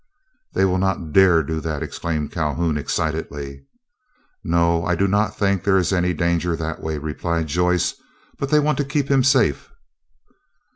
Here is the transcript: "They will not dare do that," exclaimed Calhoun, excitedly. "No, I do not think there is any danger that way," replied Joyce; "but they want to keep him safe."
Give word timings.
"They 0.53 0.65
will 0.65 0.79
not 0.79 1.11
dare 1.13 1.43
do 1.43 1.59
that," 1.61 1.83
exclaimed 1.83 2.31
Calhoun, 2.31 2.75
excitedly. 2.75 3.67
"No, 4.43 4.83
I 4.83 4.95
do 4.95 5.07
not 5.07 5.37
think 5.37 5.63
there 5.63 5.77
is 5.77 5.93
any 5.93 6.11
danger 6.11 6.55
that 6.55 6.81
way," 6.81 6.97
replied 6.97 7.45
Joyce; 7.45 7.93
"but 8.39 8.49
they 8.49 8.59
want 8.59 8.79
to 8.79 8.83
keep 8.83 9.11
him 9.11 9.23
safe." 9.23 9.69